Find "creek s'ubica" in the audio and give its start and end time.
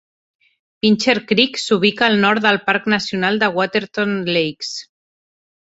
1.31-2.05